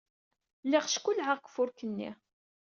Lliɣ 0.65 0.83
ckellɛeɣ 0.89 1.37
deg 1.37 1.47
ufurk-nni. 1.47 2.09